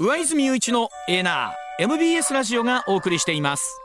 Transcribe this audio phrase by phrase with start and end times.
[0.00, 3.80] 上泉雄一のエナー MBS ラジオがお送りしています。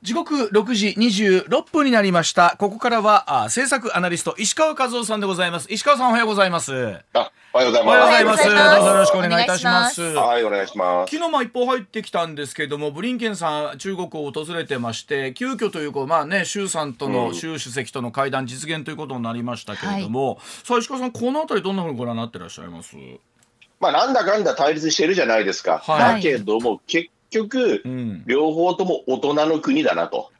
[0.00, 2.56] 時刻6時26分になりました。
[2.58, 5.66] ここからはあ制作アナリスト石川和夫さんでございます。
[5.70, 7.00] 石川さんおはようございます。
[7.12, 8.30] あ、おはようございおはようございま。
[8.30, 8.42] ます。
[8.44, 10.02] すどうぞよろしくお願いいたします。
[10.02, 11.10] はい、お願いします。
[11.10, 17.34] 昨日まあ一報入ってきたんですけれどもブリンケンさん中国を訪れてまして急遽というかまあね習さんとの、うん。
[17.34, 22.96] 習主席との会談実現ということになりましたけれども、さあ石川さんこのあたりどんなふうにご覧になってらっしゃいます？
[23.84, 25.82] まあ、なんだかんだ対立してるじゃないですか。
[25.84, 30.30] はいだけども、結局う、ん両方とも大人の国だなと。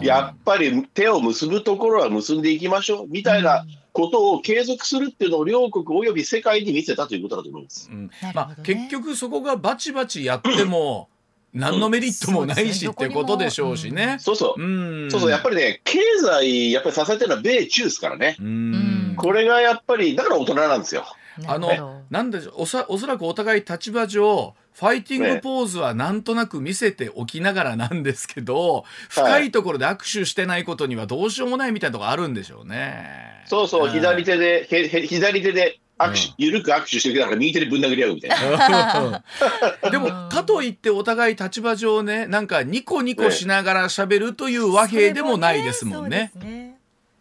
[0.00, 7.90] やっぱり手を結ぶところは結んでいきましょうみたいなことを継続するっていうのを両国および世界に見せたということだと思います。
[7.90, 11.08] うんまあ、結局そこがバチバチやっても
[11.52, 14.18] 何のメリットもないし、うんってことでしょうしね。
[14.20, 14.62] そうそう。
[14.62, 18.36] うんそうそう、やっぱりね、経済、やっぱり支えてるのは米中ですからね。
[18.38, 21.04] うんこれがやっぱり、だから大人なんですよ。
[21.46, 33.42] あのなんでしょうおさおそらくお互い立場上ファイティングポーズはなんとなく見せておきながらなんですけど、深いところで握手してないことにはどうしようもないみたいなところあるんでしょうね。
[33.46, 33.90] そうそう、ん。
[33.90, 36.34] 左手で、へへ左手で握手、うん。
[36.38, 39.24] ゆるく握手してるけど、右手でぶん殴り合うみたいな。
[39.90, 46.30] でもかといってお互い立場上ねなんかニコニコしながら喋るという和平でもないですもんね。
[46.36, 46.57] ね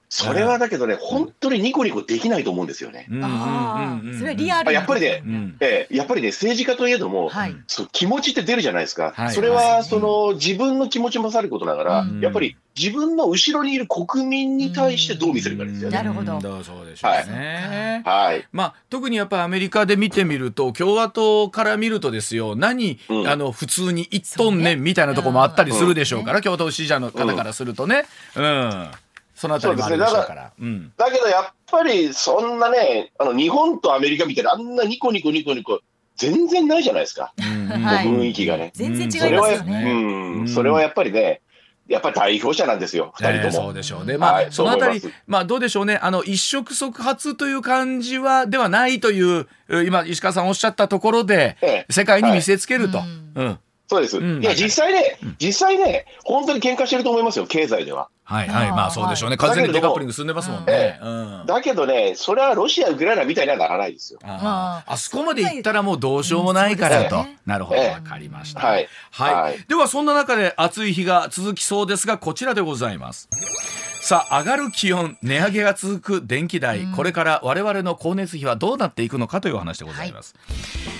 [0.09, 3.07] それはだけどね、本当にニコニコできないと思うんですよね。
[3.21, 5.57] ああそれはリアルあやっぱりねうん。
[5.59, 7.55] ええやっぱりね、政治家といえども、はい。
[7.67, 9.11] そう気持ちって出るじゃないですか。
[9.15, 9.31] はい。
[9.33, 9.83] それは、はい。
[9.83, 12.21] その自分の気持ちもさることながら、うん。
[12.21, 15.97] やっぱり自分の後ろにいる国民に対してどう見せるかですよね。
[15.97, 16.35] なるほど。
[16.35, 16.63] うん。
[16.63, 18.01] そうでしょうね。
[18.05, 18.47] はい。
[18.53, 23.27] まあ、特にやっぱりアメリカで見てみると共和党から見るとですよ何、うん。
[23.27, 26.43] あの普通に一トンねんみたいなところもあったりするでしょうから、うん。
[26.43, 28.05] 共和党支持者の方からするとね、
[28.35, 28.91] うん
[29.37, 30.51] そのあたりもあるでしょうから。
[30.59, 35.79] うんだけどやっぱりそんなね、あの日本とアメリカみたいなあんなニコニコニコニコ
[36.15, 37.33] 全然ないじゃないですか。
[37.37, 38.71] うんはい雰囲気がね。
[38.73, 39.91] 全然それはや、違いますよね。
[39.91, 41.41] うん、うんそれはやっぱりね、
[41.87, 43.67] やっぱり代表者なんですよ、二えー人とも。
[43.67, 44.17] そうでしょうね。
[44.17, 45.99] まあ、はいそのあたりまあ、どうでしょうね。
[46.01, 52.97] あの、一触即発という感じは、ではないという、え今、石川さんおっしゃったところで、ええ世界に見せつけると。
[52.97, 53.59] はいうん。
[53.87, 54.17] そうです。
[54.17, 58.09] うんいや、実際ね、実際ね、本当に喧嘩してると思いますよ、経済では。
[58.25, 58.71] はいはい。
[58.71, 59.37] まあ、そうでしょうね。
[59.37, 60.99] はい完全にデカップリング進んでますもんね。
[61.01, 61.43] うん。
[61.45, 64.19] だけどね、それはロシア、ウクライナみたいにはならないですよ。
[64.23, 67.25] ああーあそこまで行ったらもうどうしようもないからと。
[67.45, 68.59] なるほど、ええわかりました。
[68.59, 68.87] はい
[69.69, 73.29] ではそんな中で暑い日が続きそうですが、こちらでございます。
[74.07, 80.33] さあ、上がる気温、値上げが続く電気代、これから我々の光熱費はどうなっていくのかというお話でございます。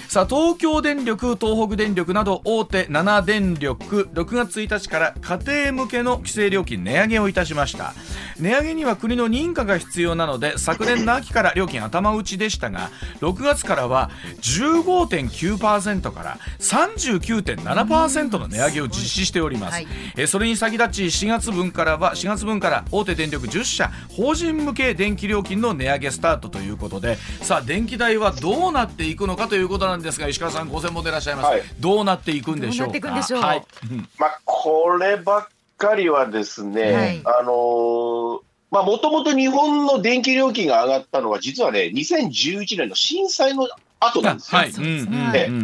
[0.10, 7.94] さあ、東京電力、東北電力など大手7電力、6月1日から家庭向けの規制料金値上げをいたしました。
[8.40, 12.90] 値上げには国の認可が必要なので、昨年の秋から料金頭打ちでしたが、
[13.22, 19.76] 6月からは15.9%から39.7%の値上げを実施しております。
[19.76, 19.88] はい
[20.18, 31.62] えーそれに先立ち4月分からは4月分から大手電力10社法人向け電気料金の値上げスタートということでさあ電気代はどうなっていくのかということなんですが石川さんご専門でいらっしゃいます、はい。
[31.80, 32.88] どうなっていくんでしょうか？
[32.88, 33.42] どうなっていくんでしょう？
[33.42, 35.48] はい、うんまあ、こればっ
[35.78, 37.22] かりはですね、はい。
[37.24, 43.70] あのーまあ、もともと日本の電気料金が上がったのは、実はね、2011年の震災の
[44.00, 44.60] 後なんですよ。
[44.60, 44.72] はい、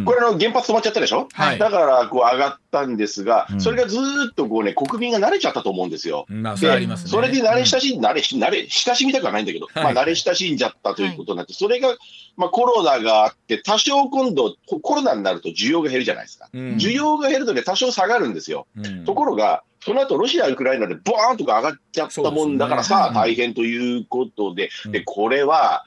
[0.04, 1.58] これあの原発止まっちゃったでしょ、はい。
[1.58, 3.60] だからこう上がったんですが、うん。
[3.60, 6.26] それがずーっとこう、ね、国民が慣れちゃったと思うんですよ。
[6.28, 9.94] まあそれで慣れ親しん、慣れし慣れ親しみたくはないんだけど、はい。
[9.94, 11.94] まあ、慣れ親しんじゃったということになって、それが、
[12.36, 16.48] まあ、コロナがあって、多少今度、ココロナになると需要が減るじゃないですか。
[16.52, 16.60] うん。
[16.76, 18.66] 需要が減るとね、多少下がるんですよ。
[18.76, 19.04] うん。
[19.04, 23.14] ところが、その後ロシア、ウクライナでボーンとか上がっちゃったもんだからさ、ね。
[23.14, 24.92] 大変ということで、うん。
[24.92, 25.84] で、これは、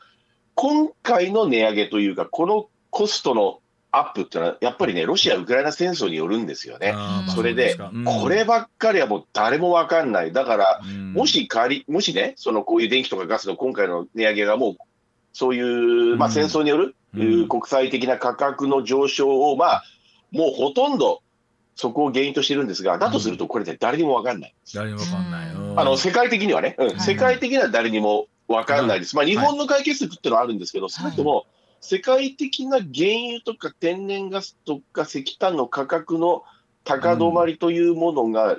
[0.58, 3.60] 今回の値上げというか、このコストの
[3.92, 6.96] アップっていうのは、やっぱりね、ロシア・ウクライナ戦争によるんですよね。
[7.36, 10.34] それでこればっかりはもう誰もわかんない。
[10.34, 11.14] だから、うん。
[11.14, 14.78] もし仮、もしね、そのこういう電気とかガスの今回の値上げがもう、
[15.32, 16.34] そういう、まあ、うん。
[16.34, 17.48] 戦争による、うん。
[17.48, 19.84] 国際的な価格の上昇を、まあ、
[20.32, 21.22] もうほとんど
[21.76, 24.56] そこを原因としてるんですが、だとすると、これね、誰にもわかんない。
[24.74, 29.16] 誰にもわかんない、あの世界的にはね、世界的には誰にもわかんないです。
[29.16, 31.46] まあ、日本の解決策っていうのはあるんですけど、それとも、
[31.82, 32.88] 世界的な原
[33.30, 36.44] 油とか天然ガスとか石炭の価格の
[36.84, 38.58] 高止まりというものが、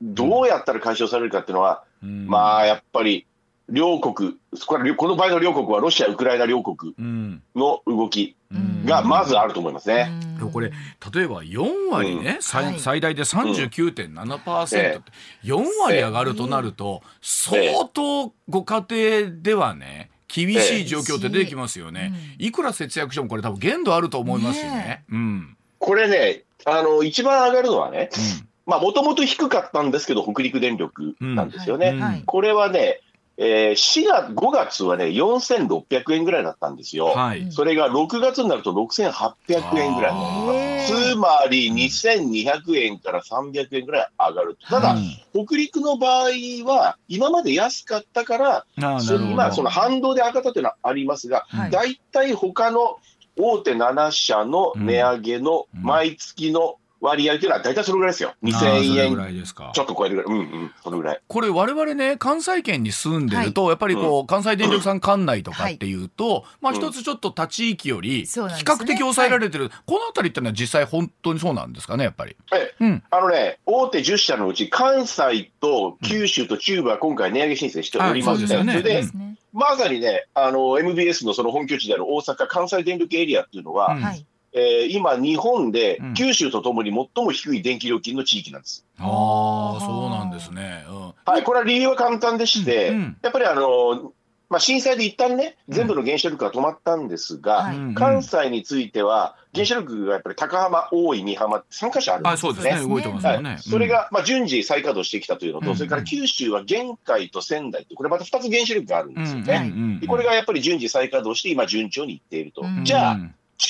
[0.00, 2.26] どうやったら解消されるかっていうのは、うん。
[2.26, 3.26] まあ、やっぱり、
[3.68, 4.36] 両国、
[4.66, 7.42] これこの場合の両国はロシア、ウクライナ両国うん。
[7.54, 8.86] の動きうん。
[8.86, 10.10] がまずあると思いますね。
[10.38, 10.72] でもこれ
[11.14, 12.42] 例えば4割ね、うん。
[12.42, 12.80] 最はい。
[12.80, 15.12] 最大で39.7%って
[15.44, 22.12] 4割上がるとなると相当ご家庭ではね厳しい状況って出てきますよね。
[22.38, 22.46] うん。
[22.46, 24.76] いくら節約してもこれ多分限度あると思いますよね。
[24.76, 25.04] ね。
[25.10, 25.56] うん。
[25.78, 28.48] これね、あの、一番上がるのはね、うん。
[28.66, 31.92] まあ、もともと低かったんですけど、北陸電力なんですよね。
[31.94, 32.00] うん。
[32.00, 32.22] はい。
[32.26, 33.00] これはね、
[33.40, 37.06] えー、4月、5月はね、4600円ぐらいだったんですよ。
[37.06, 37.52] はい。
[37.52, 40.58] それが6月になると6800円ぐらいになります。
[40.58, 44.58] へーつまり2200円から300円ぐらい上がる。
[44.68, 44.96] ただ、
[45.32, 46.30] 北陸の場合
[46.64, 52.98] は、今まで安かったから、今、その反動で上がったというのはありますが、はい大体他の
[53.38, 58.30] 大手7社の値上げのうん毎月の割合というのは大体そのぐらいですよ。
[58.30, 60.38] ああそれ2000ぐ円らいですかちょっと超えるぐらい。
[60.38, 61.20] うんうん、そのぐらい。
[61.26, 72.36] これ我々ね関西圏に住んでると、やっぱりこう関西電力さん管内とかっていうと、まあ一つちょっと他地域より比較的抑えられてる、この辺りってのは実際本当にそうなんですかねやっぱり。
[72.52, 73.02] えうん。
[73.10, 79.36] あのね、大手10社のうち、関西と九州と中部は今回値上げ申請しておりますよねでですね。
[79.52, 84.26] まさにね、あの、MBS のその本拠地である大阪・関西電力エリアっていうのは、うんはい。
[84.52, 86.14] えー今、日本でうん。
[86.14, 88.86] 九州とともに最も低い電気料金の地域なんです。
[88.98, 90.84] ああそうなんですね。
[90.88, 91.14] うん。
[91.24, 93.16] はい、これは理由は簡単でして、うんうん。
[93.22, 94.12] やっぱりあの、
[94.50, 97.76] まあ、震災で一旦ね、全部の原子力が止まったんですが、はい。
[97.76, 102.94] うん関西については、原子力がやっぱり高浜、大井、美浜って3カ所あるんですよあそうですねそうですね。
[102.94, 103.58] 動いてますはい。
[103.58, 109.54] それが、まあ、順次再稼働してきたというのと、うんそれから九州は玄海と仙台って、これまた2つ原子力があるんうんですよね。
[109.54, 112.62] はいうんでこれがやっぱり順次再稼働して、今、順調にいっていると。
[112.62, 112.84] うん。
[112.84, 113.18] じゃあ、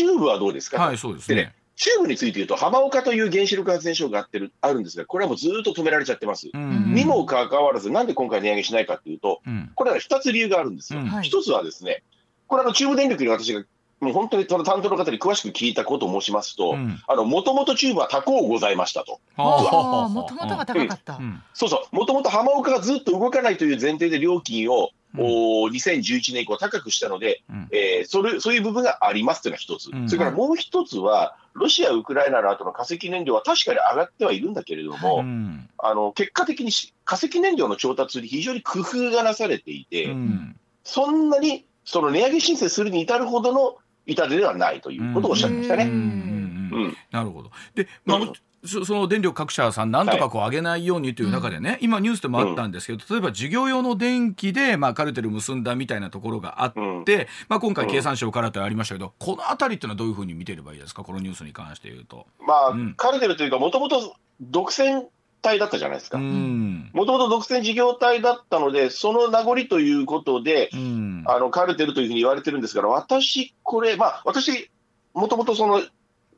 [0.02, 1.54] うん中部はどうですか、はいそうですね。
[1.76, 6.50] 中部について言うと、浜岡という原子力発電所があってるあるんですが、これはもうずっと止められちゃってます。
[6.52, 11.00] うんにもかかわらず、なんで今回値上げしないかっていうと、うんこれは2つ理由があるんですよ。
[11.00, 12.02] うんはい一つはですね、
[12.48, 13.64] これあの中部電力に私が
[14.00, 19.20] もう本当にその担当の方に詳しく聞いたことを申しますと、もともと中部は他校ございましたと。
[19.36, 21.22] ああ、もともとが高かったう。
[21.22, 27.68] んそうそう、もともと浜岡がずっと動かないという前提で料金を、うんおー2011年以降高くしたので、うん。
[27.70, 30.08] えーそれそういう部分がありますというのが一つ、うん。
[30.08, 35.68] それからもう一つは、ロシア、ウクライナの後の化石燃料は確かに上がってはいるんだけれども、うん。
[35.78, 40.56] あの結果的にし化石燃料の調達に非常に工夫がなされていて、うん。
[40.84, 43.76] そんなにその値上げ申請するに至るほどの
[44.06, 45.84] 痛手ではないということをおっしゃいましたね。
[45.84, 45.88] ん。
[45.88, 46.70] うん。
[46.72, 46.96] うん。
[47.10, 47.50] なるほど。
[47.74, 48.32] で、まあうん
[48.64, 57.04] そその電力各社さん、なんとかこう上げないようにという中でね、今、ニュースでもあったんですけど、例えば事業用の電気で、まあ、カルテル結んだみたいなところがあっうん。
[57.04, 62.26] て、まあ、今回、経産省からとありましたけど、このあたりっていうのはどういうふうに見てればいいですか、このニュースに関して言うと。
[62.46, 62.94] まあ、うん。
[62.96, 65.06] カルテルというか、もともと独占
[65.40, 66.18] 体だったじゃないですか。
[66.18, 66.90] うん。
[66.92, 71.24] もともと独占事業体だったので、その名残ということで、うん。
[71.26, 74.70] あのカルテルというふうに言われてるんですから、私、これ、まあ、私、
[75.14, 75.82] もともとその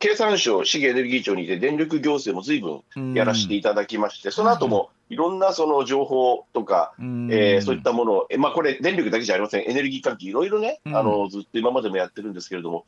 [0.00, 7.29] 経産省、資源エネルギー庁にいて、電力行政も随分やらせていただきまして、その後もいろんなその情報とか、うん。
[7.31, 10.97] えーそういったものを、えまあ、これ、電力だけじゃありません、エネルギー関係、いろいろね、うん。
[10.97, 12.87] あのずっと今までもやってるんですけれども、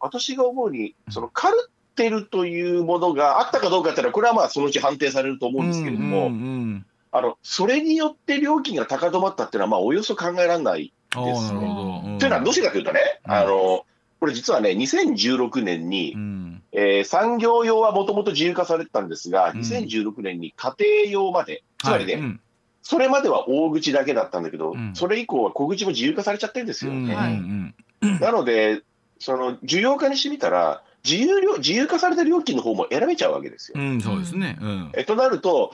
[0.00, 10.92] 私が思うに、そのカルテルというものがあったかどうかっていうのは、これはまあそのうち判定されると思うんですけれども、うんうんあのそれによって料金が高止まったっていうのは、まあ、およそ考えられない。
[11.14, 12.10] ああなるほど。
[12.10, 12.18] ん。
[12.18, 13.32] というのは、どうしてかというとね、うん。
[13.32, 13.86] あの
[14.20, 22.40] これ実はね、2016年に、うんえー産業用はもともと自由化されてたんですが、うん2016年に家庭用まで、つまりね、はいうん
[22.88, 27.16] それまでは大口だけだったんだけど、うんそれ以降は小口も自由化されちゃってるんですよね。
[28.20, 28.82] なので、
[29.18, 33.78] その需要家にしてみたら、自由料自由化された料金の方も選べちゃうわけですよ。
[34.00, 34.58] そうですね。
[34.60, 35.72] うんえとなると、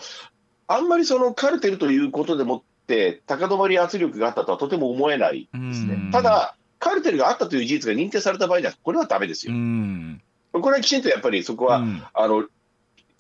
[0.69, 5.95] あんまりそのカルテルということでもって、高止まり圧力があったとはとても思えないですね。
[5.95, 9.57] うんただ、カルテルがあったという事実が認定された場合には、これはダメですうよ。
[9.57, 10.21] ん
[10.53, 12.45] これはきちんとやっぱりそこは、うんあの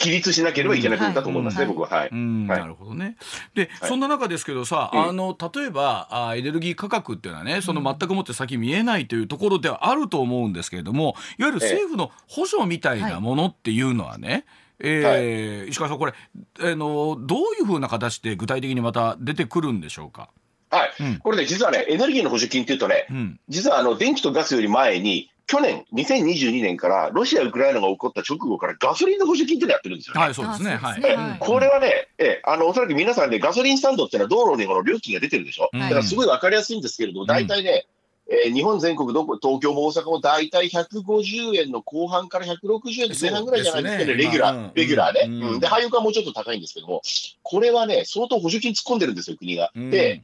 [0.00, 1.88] 規律しなければいけない部分だと思いますね、うん僕は。
[1.88, 2.08] はい。
[2.10, 3.16] うんはいなるほどね。
[3.54, 14.44] で、はいそんな中ですけどさ、うんあの例えばあエネルギー価格っていうのはね、その全くもって先見えないというところではあると思うんですけれども、いわゆる政府の補助みたいなものっていうのはね。
[14.84, 16.14] えー石川さんこれ、
[16.58, 20.30] あのどういうふうな形で具体的にまた出てくるんでしょうか？
[20.72, 20.92] はい。
[21.00, 30.20] うんこれね、実はね、エネルギーの補助金っていうとね、うん実はあの電気とガスより前に、去年、2022年からロシア、ウクライナが起こった直後からガソリンの補助金っていうのやってるんですよね。
[30.22, 30.76] はい、そうですね。
[30.76, 31.38] はい。
[31.40, 35.68] これはね、ええ、あのおそらく皆さんね、ガソリンスタンドっていうのは道路にこの料金が出てるでしょ。
[35.72, 37.86] うんだからすごい分かりやすいんですけれども、大体ね、
[38.28, 47.02] えー日本全国どこ、東京も大阪も大体150円の後半から160円の前半ぐらいじゃないですかね、ねレギュラー、まあうんレギュラーね、うんうんで、廃屋はもうちょっと高いんですけども、
[47.42, 49.70] これはね、相当補助金突っ込んでるんですよ、国が。
[49.74, 50.22] うんで、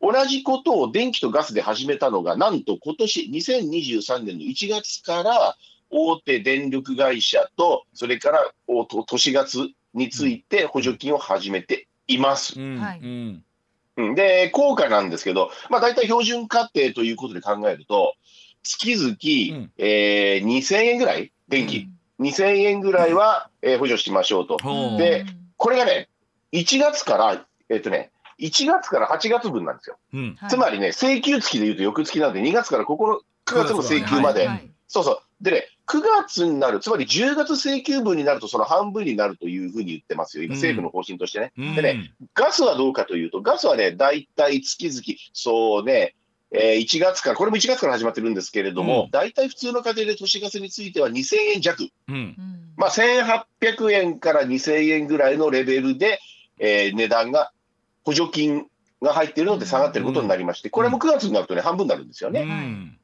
[0.00, 5.56] 同じことを電気とガスで始めたのが、なんと今年2023年の1月から、
[5.90, 9.58] 大手電力会社と、それからおと都市ガス
[9.92, 12.58] について補助金を始めています。
[12.58, 12.78] うん。
[12.78, 13.00] はい。
[13.00, 13.44] うん。
[13.96, 18.14] うん、で、効果なんですけど、まあ大体標準家庭ということで考えると、
[18.62, 19.70] 月々、うん。
[19.78, 21.88] えー2000円ぐらい、電気、
[22.20, 24.58] 2000円ぐらいは、えー補助しましょうと。
[24.58, 25.26] ほうで
[25.56, 26.08] これがね、
[26.52, 29.96] 1月から、えっとね、1月から8月分なんですよ。
[30.14, 30.38] うん。
[30.48, 34.70] つまりね、請求月でいうと翌月なんで、2月から9 9月の請求まで、はい。
[34.88, 35.18] そうそう。
[35.40, 40.60] でね、9月になる、つまり10月請求分になると、その半分になるというふうに言ってますよ、今、うん。
[40.60, 41.52] 政府の方針としてね。
[41.56, 41.74] うん。
[41.74, 46.14] でね、ガスはどうかというと、ガスはね、大体月々、そうね、
[46.52, 49.10] えー1月から、これも1月から始まってるんですけれども、うん。
[49.10, 52.14] 大体普通の家庭で都市ガスについては2000円弱、うん。
[52.14, 52.34] うん。
[52.76, 56.20] まあ、1800円から2000円ぐらいのレベルで、
[56.58, 57.52] えー値段が、
[58.04, 58.66] 補助金
[59.02, 62.42] が入っているので下がっていることになりまして、これも9月になるとね、半分になるんですよね。
[62.42, 62.96] うん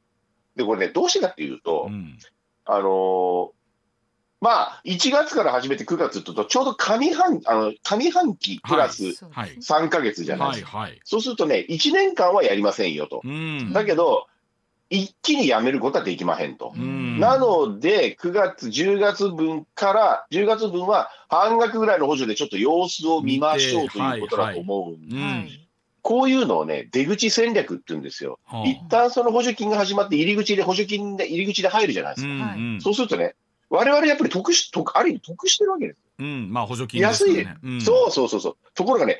[0.55, 2.17] で、これね、どうしてかっていうと、うん
[2.65, 3.49] あのー
[4.39, 10.87] まあ、1月から始めて9月と、ちょうど上半あの上半期プラスそうはい3ヶ月じゃないですか。
[11.03, 13.21] そうするとね、1年間はやりませんよと。
[13.23, 14.27] うんだけど、
[14.89, 16.73] 一気にやめることはできまへんと。
[16.75, 25.49] うんなので、9月、10月分から、10月分は半額ぐらいの補助でちょっと様子を見ましょうということだと思うんで、
[26.01, 28.39] こういうのをね、出口戦略って言うんですよ。
[28.45, 32.33] はあ一旦その補助金が始まって、入り口で補助金で、入り口で入るじゃないですか。
[32.33, 33.35] うんうんそうするとね、
[33.69, 36.01] 我々やっぱり得し、得ある意味得してるわけです。
[36.19, 38.57] うんまあ補助金ねうんそうそうそうそう。
[38.73, 39.19] ところがね、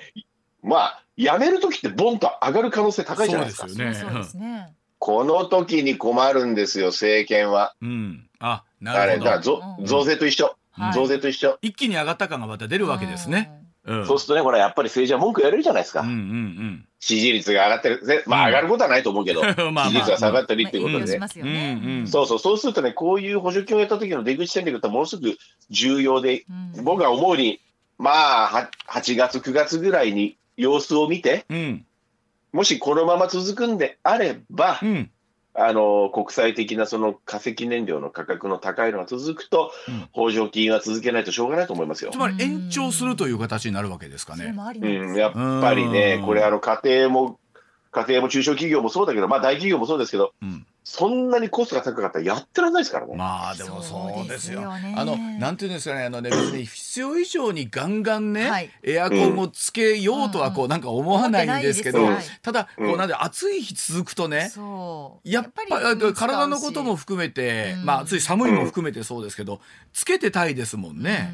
[0.63, 3.67] まあ、辞めるときってボンと上がる可能性高いじゃないですか。
[3.67, 4.73] そうですよねそうですね。
[4.99, 7.75] この時に困るんですよ、政権は。
[7.81, 10.55] うんああれ、なるほどだから増税と一緒。
[10.71, 11.57] はい増税と一緒。
[11.61, 13.51] 一気に上がった感がまた出るわけですね。
[13.51, 13.67] うん
[14.05, 16.01] そうするとね、ほら、やっぱり政治は文句言われるじゃないですか。
[16.01, 18.05] うんうん支持率が上がってる。
[18.05, 21.19] ぜまあ、うん上がることはないと思うけど、支うんまあ持率が下がってるまあっていうことでね。
[21.19, 21.81] ますようんね。
[21.83, 25.37] うんそうそう、そうするとね、こういう補助金をやった時の出口戦略ってものすごく
[25.69, 26.43] 重要で、
[26.75, 27.61] うん僕が思うに、
[27.97, 31.85] まあ、は8月、9月ぐらいに様子を見て、うん
[32.53, 35.11] もしこのまま続くんであれば、うん
[35.59, 42.17] あの国際的なその化石燃料の価格の高いのが続くと、うん補助金は続けないとしょうがないと思いますよつ。
[42.17, 44.45] まり延長するという形になるわけですかね。
[44.45, 47.39] うん、やっぱりねうん、これあの家庭も、
[47.91, 53.13] 家庭も中小企業もそうだけど、まあ大企業もそうですけど、うんそんなにコストが高かったらやってらんないですからね。
[53.13, 54.61] まあでもそうですよ。
[54.61, 54.95] すよね。
[54.97, 58.71] あのなんていうんですかねあのね別に必要以上にガンガンね、はい。
[58.83, 60.71] エアコンをつけようとはこう、うん。
[60.71, 62.97] なんか思わないんですけど、思ってないですただこううん。
[62.97, 64.47] なんで暑い日続くとね。
[64.47, 65.29] そう。
[65.29, 67.85] やっぱり体のことも含めて、うん。
[67.85, 69.59] まあ暑い寒いも含めてそうですけど、
[69.91, 71.33] つけてたいですもんね。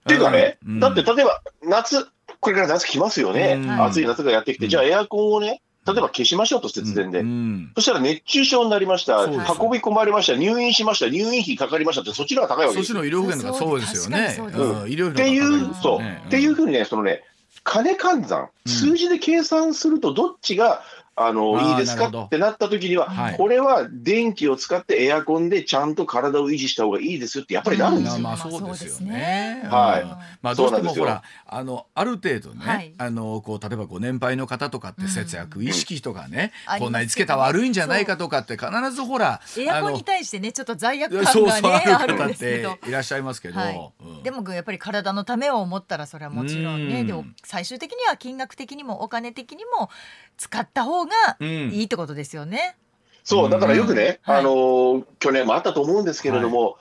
[0.00, 0.80] っていうかね、うん。
[0.80, 2.08] だって例えば夏、
[2.40, 3.84] これから夏来ますよね、うん。
[3.84, 4.68] 暑い夏がやってきて、うん。
[4.68, 7.20] じゃあエアコンをね、例えば消しましょうと、節電で。
[7.20, 12.66] うんそしたら熱中症になりました、運び込まれました、入院しました、入院費かかりましたって、そっちの方が高い。
[12.66, 12.98] わけですよ。
[12.98, 14.10] そっちの医療保険とかそうです。
[14.10, 14.26] よね。
[14.28, 17.22] っていう、そう、っていうふうにね、そのね、
[17.64, 18.72] 金換算、うん。
[18.72, 22.08] 数字で計算すると、どっちが、あのあーいいですか？
[22.08, 23.36] ってなった時には、はい。
[23.36, 28.22] これは電気を使ってエアコンでちゃんと体を維持した方がいいですよって、やっぱりなるんですよ。
[28.22, 29.62] まあそうですよね。
[29.70, 30.08] はいうん
[30.42, 31.04] まあどうしてもそうなんですよ。
[31.04, 32.94] ほらあのある程度ね、はい。
[32.96, 36.78] あのこう例えばご年配の方とかって節約意識とかね、うん。
[36.80, 43.92] こんなにつけたら悪いんじゃないかとかって必ずほらエアコンにあ対してねちょっと罪悪の感がねそうそうある方っていらっしゃいますけど、はい。
[44.00, 44.22] うん。
[44.22, 47.00] でもやっぱり体のためを思ったらそれはもちろんね。
[47.00, 47.06] うん。
[47.06, 49.90] でも最終的には金額的にもお金的にも
[50.36, 51.48] 使った方がうん。
[51.48, 52.76] いいってことですよね。
[53.24, 56.76] そう、だからよくね、あのー去年もあったと思うんですけれども、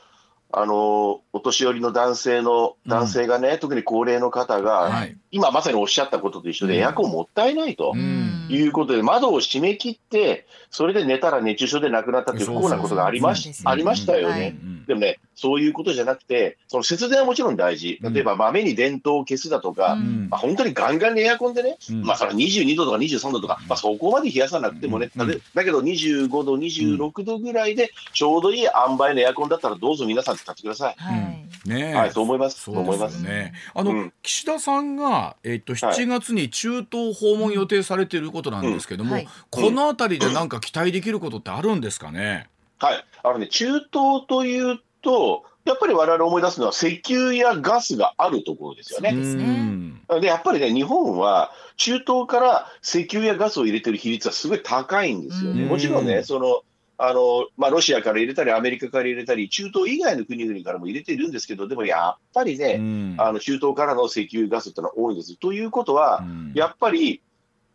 [0.51, 5.17] あのーお年寄りの男性の、男性がね、特に高齢の方が、はい。
[5.31, 6.79] 今まさにおっしゃったことと一緒で、うん。
[6.79, 7.91] エアコンもったいないと。
[7.93, 8.47] うん。
[8.49, 14.57] いうことで、窓を閉め切って、それで寝たら熱中症で亡くなったという不幸なことがありましありましたよね。
[14.87, 17.99] でもね、そういうことじゃなくて、その節電はもちろん大事。
[18.01, 30.95] 例えば、まめに電灯を消すだとか、うんまあ、本当にガンガンにエアコンでね、うんまあ、それは22度とか23度とか、まあ、そこまで冷やさなくてもね、うんだけど25度、26度ぐらいで、ちょうどいい塩梅のエアコンだったら、どうぞ皆さん使ってください。
[30.97, 31.69] はい。
[31.69, 32.59] ねえはい、そう思います。
[32.61, 33.23] そそうう思いでますす。
[33.23, 33.53] ね。
[33.73, 42.47] あの、うん岸田さんがえっと7月に中東訪問予定されていることなんですけども、うんはいこのあたりでなんか期待できることってあるんですかね？
[42.79, 43.05] はい。
[43.23, 49.13] あのね、中東というと、やっぱり我々思い出すのは石油やガスがあるところですよね。
[49.13, 49.79] ですね
[50.23, 55.63] やっぱりね、日本は中東から石油やガスを入れてる比率はすごい高いんですよね。
[55.63, 56.61] うんもちろんね、その、
[56.97, 65.37] あの、まあ、ロシアから入れたり、アメリカから入れたり、中東以外の国々からも入れているんですけど、でもやっぱりね、うんあの、中東からの石油、ガスってのは多いんです。
[65.37, 67.21] ということは、うんやっぱり、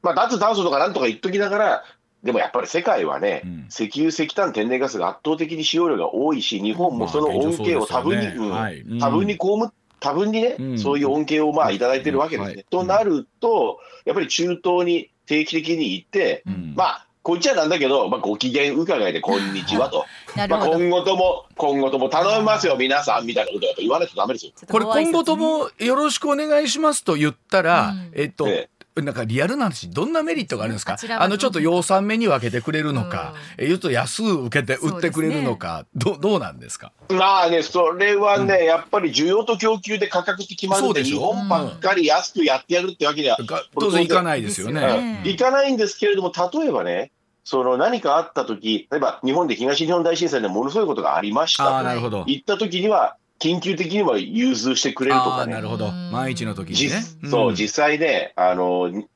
[0.03, 1.85] まあ、脱炭素とかなんとか言っときながら、
[2.25, 3.67] でもやっぱり世界はね、うん。
[3.69, 8.99] 石油、石炭、天然ガスが圧倒的に使用量が多いし、日本もその恩恵を多分に、まあねうん。
[8.99, 10.79] 多分に被っ多分にね、うん。
[10.79, 12.55] そういう恩恵をまあいただいてるわけですね。
[12.57, 16.75] はいとなると、やっぱり中東に定期的に行って、うん。
[16.77, 20.05] まあ、こっちはなんだけど、まあ、ご機嫌伺いで、こんにちはと。
[20.37, 20.67] まあ。
[20.67, 24.53] 今後とも、今後とも頼みますよ、皆さん、みたいなことをやっぱ言わないとダメですよ。
[24.69, 28.13] これ今後ともよろしくお願いしますと言ったら、うん。
[28.15, 28.69] えっと、え
[29.03, 30.97] なんかリアルな話どんなメリットがあるんですか？
[31.19, 36.93] あのちょっと養蚕目に分けてくれるのか、え言うと安う受けて売ってくれるのか、どうどうなんですか？
[37.09, 41.33] まあね、それはね、やっぱり需要と供給で価格って決まるんで、日そうでしょ？
[41.33, 44.81] 本ばっかり安くやってやるってわけには、が当然いかないですよね。
[44.81, 45.01] ですよ。
[45.01, 45.31] ねうん。
[45.31, 47.11] いかないんですけれども、例えばね、
[47.43, 52.25] その何かあったとき、例えば日本で東日本大震災でものすごいことがありましたとなるほど。
[52.29, 55.53] 言ったときには、緊急的には融通してくれるとあかね。
[55.53, 55.89] あなるほど。
[55.89, 57.31] うん万一の時にね実。
[57.31, 59.07] そう、ん実際ね、あの、に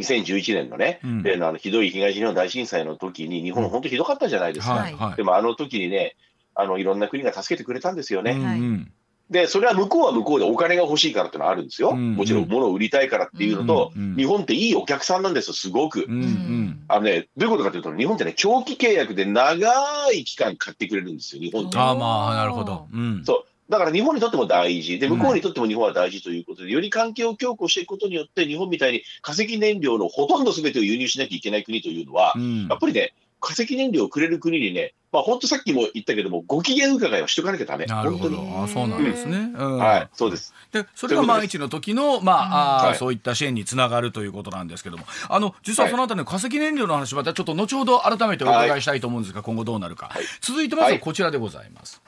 [0.00, 4.74] 2011年のね、うん例のあのひどい東日本大震災の時に、日本、本当ひどかったじゃないですか。
[4.74, 5.16] はいはい。
[5.16, 6.16] でもあの時にね、
[6.54, 8.32] あのいろんな国が助けてくれたんですよね。
[8.32, 8.92] うんうん
[9.30, 11.90] で、それは向こうは向こうでお金が欲しいからっていうのはあるんですよ。
[11.90, 16.06] うんもちろん物を売りたいからっていうのと、うんうん日本っていいお客さんなんですよ、すごく。
[16.08, 19.70] うんうんあのね、どういうことかというと、日本ってね、長期契約で長
[20.12, 21.76] い期間買ってくれるんですよ、日本って。
[21.76, 22.88] ああまあなるほど。
[22.90, 23.22] うん。
[23.24, 32.66] そうだから日本にとっても大事、で、向こうにとっても日本は大事ということで、より関係を強固していくことによって、日本みたいに化石燃料のほとんど全てを輸入しなきゃいけない国というのはう、ん。
[32.68, 37.86] やっぱりね、化石燃料をくれる国にね、まあ本当さっきも言ったけども、ご機嫌伺いをしとかなきゃダメ。
[37.86, 38.42] なるほど。
[38.62, 39.52] あそうなんですね。
[39.54, 39.78] うん。
[39.78, 40.54] はい、そうです。
[40.72, 42.96] でそれが万一の時の、まああーはい。
[42.96, 45.04] そういった支援につながるということなんですけども。
[45.28, 50.24] あの実はそのあたりの化石燃料の話またちょっと後ほど改めてお伺いしたいと思うんですが、今後どうなるか、はい。
[50.40, 52.02] 続いてまずははいこちらでございます。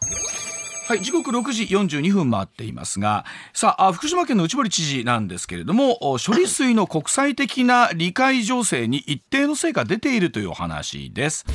[0.90, 11.46] はい、時刻6時42分回っていますが、さあ、福島県の内堀知事なんですけれども、処理水の国際的な理解情勢に一定の成果出ているというお話です。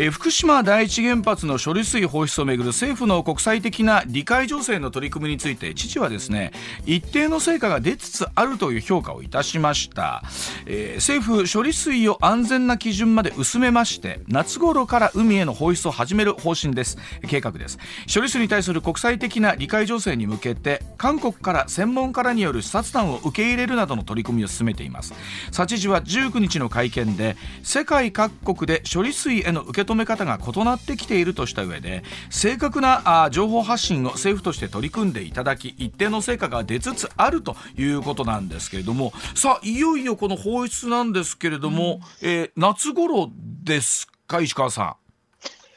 [0.00, 6.52] え福島第一原発の処理水放出をめぐる政府の国際的な理解情勢の取り組みについて知事はですね
[6.86, 10.22] 一定の成果が出つつあるという評価をいたしました、
[10.66, 16.98] えー政府処理水を安全な基準まで薄めまして夏頃から海への放出を始める方針です。
[17.28, 17.78] 計画です。
[18.12, 25.12] 処理水に対する国際的な理解情勢に向けて韓国から専門家らによる視察団を受け入れるなどの取り組みを進めています
[25.54, 43.30] 佐知事は19日の会見で世界各国で処理水への受け止め方が異なってきているとした上で正確なあ情報発信を政府として取り組んでいただき一定の成果が出つつあるということなんですけれどもさあいよいよこの放出なんですけれども、えー夏頃
[43.62, 45.07] ですか石川さん。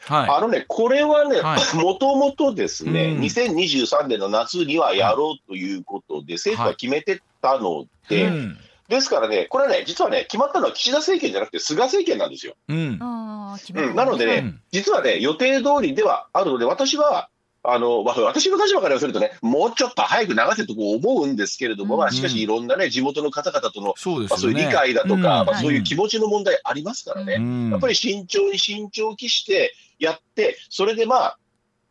[0.07, 0.29] はい。
[0.29, 3.21] あのね、これはねは、 もともとですね、うん。
[3.21, 8.57] 2023年の夏にはやろうということで、政府は決めてたので、うん。
[8.87, 12.55] ですからね、これはね、実はね、決まったのは岸田政権じゃなくて、菅政権なんですよ。
[12.67, 12.97] うん。
[12.99, 13.87] あー決めた。
[13.87, 14.61] うん、なのでね、うん。
[14.71, 17.29] 実はね、予定通りではあるので、私は、
[17.63, 22.01] あのまあ 私の立場から言わせるとね、もうちょっと早く流せとこう思うんですけれども、うん。
[22.01, 24.57] まあ、しかし、いろんなね、地元の方々との、そうでまあ、そういう。
[24.57, 25.21] 理解だとか、うん。
[25.21, 27.69] まあ、そういう気持ちの問題ありますからね、うん。
[27.71, 31.37] やっぱり慎重に慎重期してやって、それでまあ、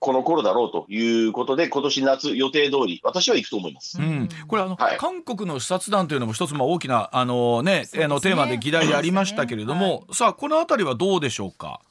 [0.03, 3.99] この頃だろうということで、今年夏予定通り、私は行くと思います。
[4.01, 4.97] うん、これあの、はい。
[4.97, 8.05] 韓国の視察団というのも一つまあ大きなあのねね。
[8.05, 11.83] あのテーマで議題でありましたけれども、さあこのあたりはどうでしょうか？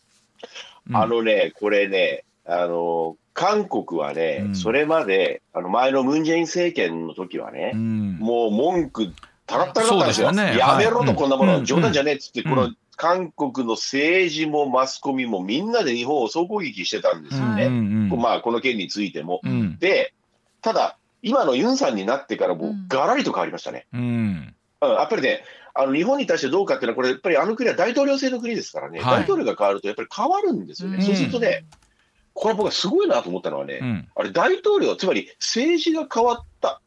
[0.90, 0.96] うん。
[0.98, 4.56] あのね、これね、あの韓国はね、うん。
[4.56, 8.18] それまで、あの前のムン・ジェイン政権の時はね、うん。
[8.20, 9.14] もう文句
[9.46, 10.30] たらったらだったんですよ。
[10.30, 10.58] そうですよね。
[10.58, 11.66] やめろと、はいこんなもの、うん。
[11.66, 12.50] 冗談じゃねえっつって、うん。
[12.50, 17.56] この韓国の政治もマスコミもみんなで日本を総攻撃してたんですようん。
[17.56, 17.66] ね。
[17.68, 19.40] うんまあ、この件についても。
[19.42, 19.80] うん。
[19.80, 20.14] で、
[20.62, 22.88] ただ、今のユンさんになってからもううん。
[22.90, 23.88] ガラリと変わりましたね。
[23.94, 24.54] うん。
[24.82, 29.22] うん、やっぱりね、あの日本に対してどうかっていうのは、これ、やっぱりあの国は大統領制の国ですからね、はい。
[29.22, 30.98] 大統領が変わるとやっぱり変わるんですよね。
[30.98, 31.02] うん。
[31.02, 31.64] そうするとね、
[32.34, 34.08] これ僕はすごいなと思ったのはね、うん。
[34.14, 36.82] あれ、大統領、つまり政治が変わった、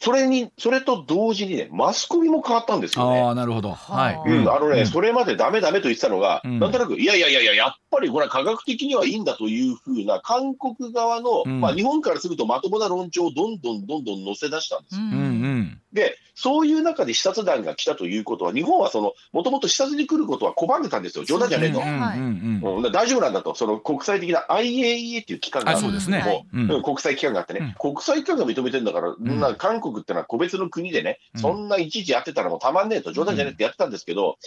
[0.00, 3.20] それに、それと同時にね、マスコミも変わったんですよね。
[3.20, 3.72] ああなるほど。
[3.72, 4.14] はい。
[4.16, 4.30] はあ。
[4.30, 4.86] うん、あのね、うん。
[4.86, 6.58] それまでダメダメと言ってたのが、うん。
[6.58, 11.60] なんとなく、いやいやいやいや、やっぱりこれは科学的にはいいんだというふうな、韓国側の、うん。
[11.60, 15.02] まあ、日本からするとまともな論調をどんどんどんどん載せ出したんですよ。
[15.02, 21.24] うんうんで、そういう中で視察団が来たということは、日本はその、もともと視察に来ることは拒んでたんですよ。
[21.24, 21.80] 冗談じゃねえと。
[21.80, 26.46] うん大丈夫なんだと、その国際的な IAEA っていう機関があるあそうですね。
[26.84, 29.40] 国際機関があってね、国際機関が認めてるんだから、ん。
[29.40, 31.40] な韓国ってのは個別の国でね、うん。
[31.40, 34.38] そんないちいちやってたらもうたまんねえと、冗談じゃねえってやってたんですけど、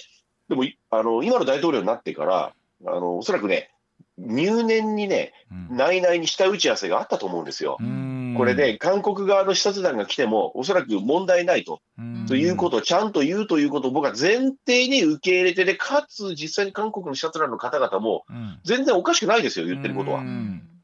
[0.49, 2.53] でもいあの今の大統領になってから、
[2.85, 3.71] あのおそらくね、
[4.17, 5.77] 入念にね、うん。
[5.77, 7.77] 内々に下打ち合わせがあったと思うんですよ。
[7.79, 8.35] うん。
[8.37, 12.25] これで韓国側の視察団が来ても、おそらく問題ないと、うん。
[12.27, 18.59] ということをちゃんと言うということを僕は前提に受け入れてで、かつ実際に韓国の視察団の方々も、うん。
[18.63, 20.23] 全然おかしくないですよ、言ってることは。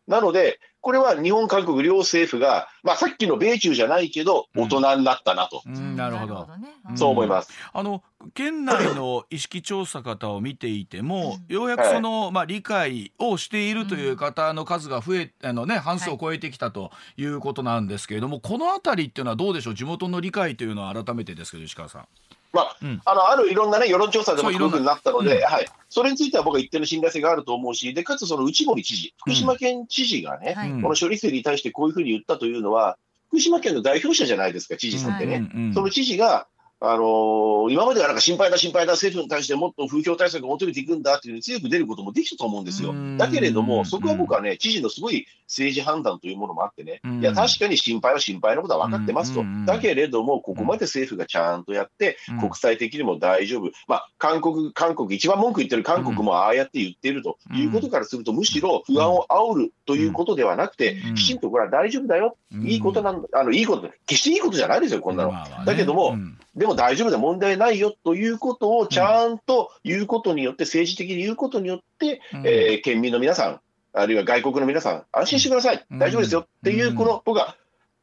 [0.08, 6.48] うんなので、これは日本、韓国両政府が、まあ、さっきの米中じゃないけど、大人になったなと、うんなるほど。
[6.96, 7.50] そう思います。
[7.74, 8.02] あの
[8.34, 19.76] 県内の意識調査方を見ていても、ようやくその、まあ、理解をしているという方の数が増えあの、ね、半数を超えてきたということなんですけれども、このあたりっていうのはどうでしょう？
[19.76, 22.08] 地元の理解というのは改めてですけど石川さん。
[22.54, 23.02] まあ、うん。
[23.06, 24.78] あのあるいろんな、ね、世論調査でもそういろんな。
[24.78, 25.44] 低くなったので、うん。
[25.44, 30.72] はい、それについては僕は一定の信頼性があると思うし、でかつその内堀知事、福島県知事がね、はい。
[30.72, 30.82] うん。
[30.82, 32.98] この処理水に対してこういうふうに言ったというのは、
[33.30, 35.50] 福島県の代表者じゃないですか、知事さんってね。
[35.54, 35.66] うん。
[35.68, 35.74] うん。
[35.74, 36.48] その知事が、
[36.80, 43.18] あのー今まではなんか心配だ、心配だ、政府に対してもっと風評対策を求めていくんだっていう強く出ることもできたと思うんですようん。
[43.18, 49.66] だけれども、そこは僕はね、知事のすごい政治判断というものもあってね、うんいや、確かに心配は心配なことは分かってますとうん。
[49.66, 53.72] だけれども、ここまで政府がちゃんとやって、うん国際的にも大丈夫。
[53.88, 62.38] まあ、韓国、韓国、一番文句言ってる韓国もああやって言っているということからすると、むしろ不安を煽るということではなくてうん、きちんとこれは大丈夫だよ。
[62.54, 63.28] うんいいことなんだ。
[63.34, 65.34] あの、いいこと、決していいことじゃないですよ、こんなの。
[65.66, 73.62] だけどもうんでも大丈夫だ、問題ないよということをちゃんと言うことによって、政治的に言うことによって、うんえー県民の皆さん、
[73.94, 77.56] あるいは外国の皆さん、安心してください、うん大丈夫ですよっていうう、んこの僕は、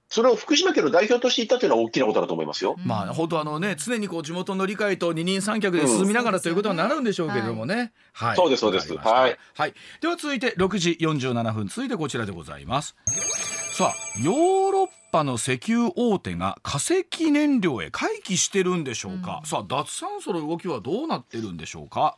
[0.09, 2.77] それを福島県の代表として言ったというのは大きなことだと思いますよ。
[2.85, 7.93] まあ本当あのね常にこう地元の理解と二人三脚で進みながら、うんということになるんでしょうけれどもね。
[8.13, 8.37] はい。
[8.37, 9.37] そうですそうですはい。
[9.57, 9.75] はい。
[10.01, 12.95] では続いて6時47分続いてこちらでございます。
[13.77, 22.17] さあヨーロッパの石油大手が化石燃料へ回帰してるんでしょうか、さあ脱炭素の動きはどうなってるんでしょうか？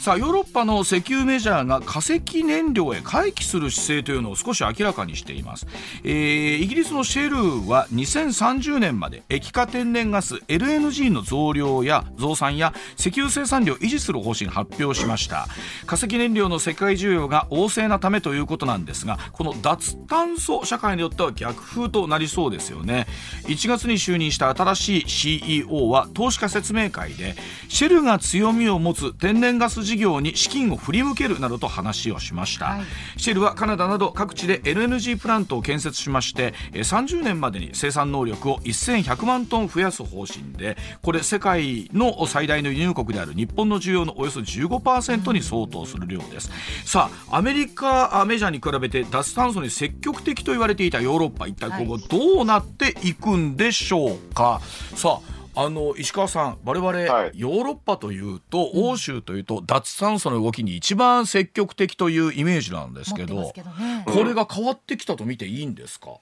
[0.00, 5.66] さあヨーロッパの石油メジャーが化石燃料へ回帰する姿勢というのを少し明らかにしています、
[6.02, 15.46] えーイギリスのシェルは2030年まで液化天然ガス LNG の増量や増産や石油生産量を維持する方針を発表しました。
[15.86, 23.06] 化石燃料の世界需要が旺盛なためということなんですがこの脱炭素社会によっては逆風となりそうですよね。
[23.44, 27.34] 1月に就任した新しい CEO は投資家説明会で
[27.68, 33.20] シェルが強みを持つ天然ガス事業に資金を振り向けるなどと話をしました、はい。
[33.20, 46.50] シェルはカナダなど各地で LNG プラントを建設しましてえー30年までに生産能力を1100万トン増やす方針でこれ世界の最大の輸入国である日本の需要のおよそ15%に相当する量です。
[46.84, 54.60] さあアメリカあメジャーに比べて脱炭素に積極的と言われていたヨーロッパ一体今後どうなっていくんでしょうか、
[54.94, 57.32] さああの石川さん我々、はい。
[57.34, 63.52] ヨーロッパというと欧州というと脱炭素の動きに一番積極的というイメージなんですけどね。
[64.06, 66.18] これが変わってきたと見ていいんですか、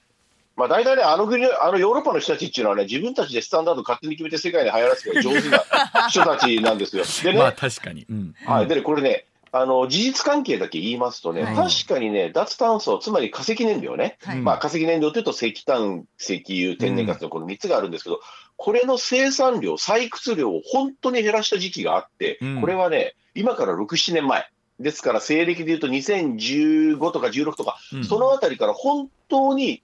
[0.55, 5.63] まあ、大体ね、あの国、あのヨーロッパの人たちっていうのはね、自分たちでスタンダード勝手に決めて世界に流行らせる上手な
[6.09, 7.05] 人たちなんですよ。
[7.23, 8.35] でね、まあ確かに、うん。
[8.45, 11.55] はい、でねこれね、あの事実関係だけ言いますとね、はい。
[11.55, 14.41] 確かにね、脱炭素、つまり化石燃料ね、はい。
[14.41, 18.19] まあ、化石燃料というと石炭、石油、天然ガスのこの3つがあるんですけど、
[18.57, 22.61] これの生産量、採掘量を本当に減らした時期があって、うん。
[22.61, 24.49] これはね、今から6、7年前。
[24.79, 28.05] ですから、西暦でいうと2015とか16とか、うん。
[28.05, 29.83] そのあたりから本当に、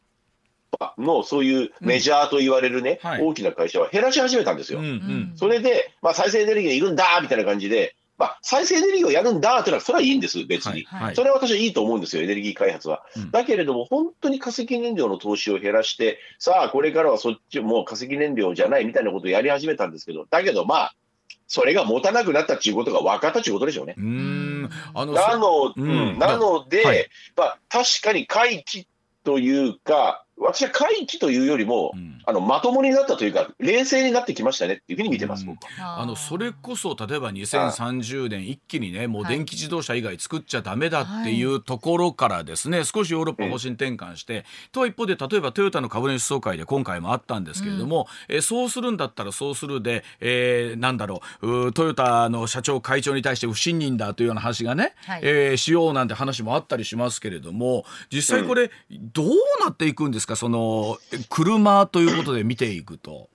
[0.98, 3.22] のそういうメジャーと言われるね、はい。
[3.22, 4.80] 大きな会社は減らし始めたんですよ。
[4.80, 5.34] うんうん。
[5.36, 10.84] それで、まあ、再生エネルギーがいるんだみたいな感じで、まあ、再生エネルギーをやるんだというのは、それはいいんです、別に。
[10.86, 11.04] はい。
[11.04, 11.16] はい。
[11.16, 13.04] それは私はいいと思うんですよ、エネルギー開発は。
[13.18, 13.32] うん。
[13.32, 20.96] だけれども、本当に化石燃料の投資を減らして、さあ、これからはそっちもう化石燃料じゃないみたいなことをやり始めたんですけど、だけどまあ、
[21.48, 23.96] それが持たなくなったっていうことが分かったっていうことでしょうね。
[23.98, 24.70] うーん。
[24.94, 25.90] あのなの,、うん。
[25.90, 26.20] うん。
[26.20, 27.08] なので、はい。
[27.36, 28.88] まあ、確かに回帰
[29.24, 32.22] というか、私は回帰というよりも、うん。
[32.28, 35.58] あのまともになったというか、冷静になってきましたねっていうふうに見てます、うん。
[35.80, 55.22] あのそれこそ例えば2030年一気にねもう電気自動車以外作っちゃダメだっていうところからですね少しヨーロッパ方針転換してとは一方で例えばトヨタの株主総会で今回もあったんですけれどもえーそうするんだったらそうするでえーなんだろうトヨタの社長会長に対して不信任だというような話がねはい。
[55.24, 59.28] えーしようなんて話もあったりしますけれども実際これどう
[59.64, 60.25] なっていくんですか？
[60.36, 60.98] その
[61.30, 63.30] 車ということで見ていくと。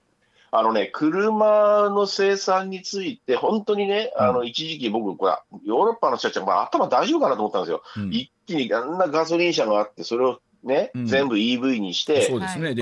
[0.53, 4.23] あのね、車の生産について、本当にね、うん。
[4.23, 7.83] あの一時期、僕、これヨーロッパの人たちは、まあ、頭大丈夫かなと思ったんですよ。
[7.95, 8.13] うん。
[8.13, 11.05] 一気にあんなガソリン車があって、それをね、うん。
[11.07, 12.75] 全部 EV にして、そうですね、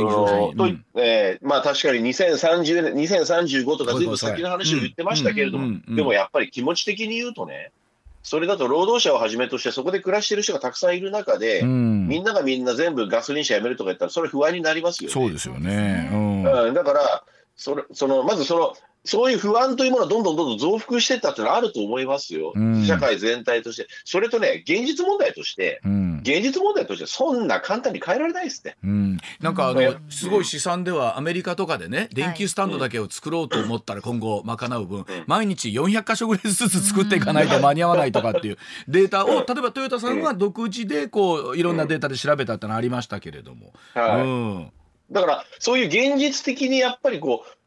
[1.44, 7.72] まあ、確かに2030年、2035とか、ずいぶん先の話を言ってましたけれども、でもやっぱり気持ち的に言うとね、
[8.22, 15.14] それだと労働者をはじめとして、そこで暮らしてる人がたくさんいる中で、うんみんながみんな全部ガソリン車やめるとか言ったら、それ不安になりますよね。
[15.14, 16.10] そうですよね。
[16.12, 17.24] うんうん、だから
[17.56, 22.86] それその、まずそのそういう不安というものはどんどんどんどん増幅していったっていうのはあると思いますよ、うん。
[22.86, 23.88] 社会全体として。
[24.04, 26.20] それとね、現実問題として、うん。
[26.20, 28.76] 現実問題として、そんな簡単に変えられないですね。
[28.84, 30.00] うん、なんかあのうん。
[30.10, 38.58] すごい試算ではアメリカとかでね電気スタンドだけを作ろうと思ったら今後賄う分毎日400箇所ぐらいずつ作っていかないと間に合わないとかっていう
[38.88, 44.22] データを例えばトヨタさんは独自でこういろんなデータで調べたってのありましたけれども、はい。
[44.22, 44.72] うん。
[45.12, 47.59] だから、そういう現実的にやっぱりこう、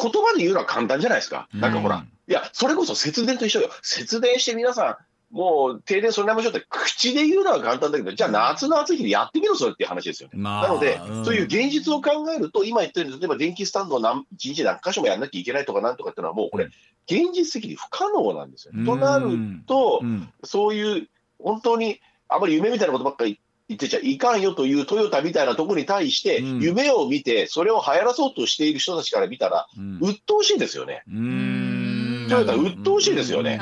[0.00, 1.48] 言葉で言うのは簡単じゃないですか。
[1.52, 3.70] なんかほら、うんいや、それこそ節電と一緒よ。
[3.82, 4.98] 節電して皆さ
[5.32, 10.38] ん、もう停電それなりましょうって、口で言うのは簡単だけど、じゃあ夏の暑い日にやってみろ、それっていう話ですよね。
[10.38, 16.66] まあなので、うんそういう現実を考えると、今言ったように、例えば電気スタンドを何一日何箇所もやらなきゃいけないとかなんとかっていうのは、もうこれ、
[17.10, 18.72] 現実的に不可能なんですよ。
[18.76, 21.08] うんとなるとう、んそういう
[21.42, 26.60] 本当にあまり夢みたいなことばっかり言ってちゃいかんよというトヨタみたいなところに対して、うん。
[26.60, 29.98] 夢を見て、それを流行らそうとしている人たちから見たら、うん。
[30.00, 31.02] 鬱陶しいですよね。
[31.06, 32.26] うん。
[32.30, 33.60] トヨタ鬱陶しいですよね。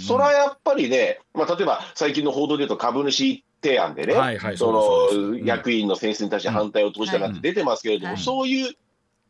[0.00, 8.22] それはやっぱりね、まあ、例えば最近の報道で言うと、株主提案でね、はいはいその役員の選出に対して反対を投じたなんて出てますけれども、はい。
[8.22, 8.74] そういう、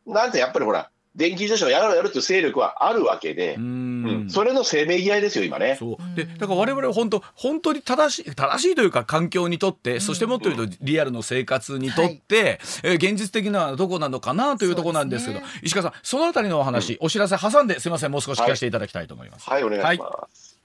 [0.07, 4.25] なんてやっぱりほら、電気自動車をやろうやるという勢力はあるわけでう、うん。
[4.25, 5.77] んそれのせめぎ合いですよ、今ね。
[5.79, 6.15] そう。
[6.15, 19.49] でだから我々は本当本当に正しい正しいというか環境にとって、そしてもっと言うとリアルの生活にとって、えー現実的なのはどこなのかなというところなんですけどそうです石川さんそのあたりのお話、お知らせ挟んですいませんもう少し聞かせていただきたいと思います。
[19.49, 20.55] はい、お願いします。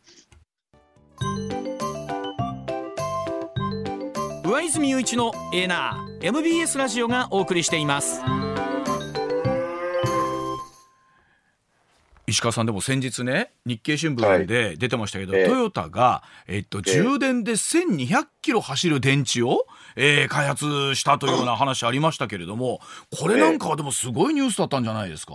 [4.50, 8.20] 上泉雄一のエナー MBS ラジオがお送りしています
[12.30, 15.46] 石川さんでも先日ね日経新聞で出てましたけど、ええ。
[15.46, 16.92] トヨタが、えっと、ええ。
[16.92, 19.66] 充電で1200キロ走る電池を、
[19.96, 22.80] えー開発したというような話ありましたけれども
[23.20, 25.34] これなんかはでもすごいニュースだったんじゃないですか？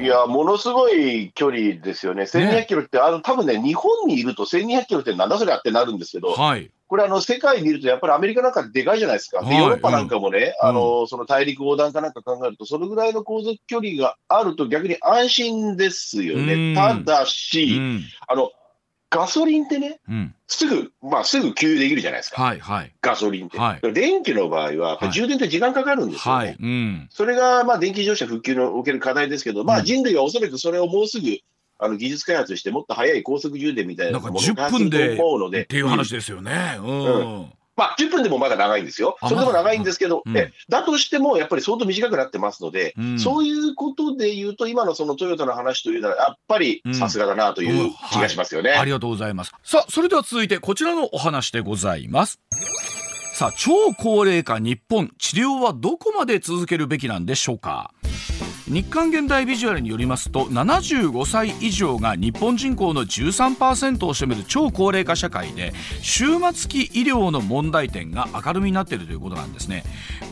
[0.00, 2.22] いや、ものすごい距離ですよね。
[2.22, 9.40] 1200キロって、あの、多分ね、日本にいると1200キロってなんだそれやってなるんですけど、はい、これあの、世界見るとやっぱりアメリカなんかでかいじゃないですか。
[9.40, 9.58] で、はい。
[9.58, 10.68] ヨーロッパなんかもね、うん。
[10.68, 16.46] あの、その大陸横断かなんか考えると、そのぐらいの航続距離があると逆に安心ですようん。
[16.46, 16.74] ね。
[16.74, 18.02] ただうし、ん。
[18.28, 18.50] あの、
[19.10, 22.42] ガソリンってね、うん、すぐ、まあ、すぐ給油できるじゃないですか。
[22.42, 22.92] はいはい。
[23.00, 23.58] ガソリンって。
[23.58, 23.92] はい。
[23.92, 26.46] 電気の場合は、充電って時間かかるんですよね。
[26.46, 29.84] はい、うん、それが、まあ、電気自動車復旧のおける課題ですけど、まあ、うん。
[29.84, 31.38] 人類はおそらくそれをもうすぐ、
[31.78, 36.78] あの、技術開発して、もっと早い高速充電みたいなのを開10分でと思うので、っていう話うんですよね。
[36.80, 39.18] うん、まあ、10分でもまだ長いんですよ。
[39.20, 40.40] あそれでも長いんですけど、まだ。
[40.40, 40.48] うん。
[40.48, 43.18] えだとしても、やっぱり相当短くなってますので、うん。
[43.20, 46.94] そういうことで言うと、今のそのトヨタの話というのは、やっぱりうん。
[46.94, 48.70] さすがだなという気がしますよね。
[48.70, 49.52] ありがとうございます。
[49.62, 52.40] さあ、それでは続いてこちらのお話でございます。
[53.34, 57.92] さあ、超高齢化日本、治療はどこまで続けるべきなんでしょうか？
[58.68, 69.84] 日刊現代ビジュアルによりますと75歳以上が日本人口の13%を占める超高齢化社会で終末期医療の問題点が明るみになっているということなんですね。